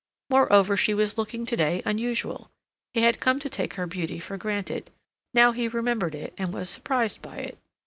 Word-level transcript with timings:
Moreover, 0.31 0.75
she 0.75 0.95
was 0.95 1.19
looking 1.19 1.45
to 1.45 1.55
day 1.55 1.83
unusual; 1.85 2.49
he 2.91 3.01
had 3.01 3.19
come 3.19 3.37
to 3.37 3.47
take 3.51 3.75
her 3.75 3.85
beauty 3.85 4.19
for 4.19 4.35
granted; 4.35 4.89
now 5.35 5.51
he 5.51 5.67
remembered 5.67 6.15
it 6.15 6.33
and 6.39 6.51
was 6.51 6.71
surprised 6.71 7.21
by 7.21 7.37
it. 7.37 7.59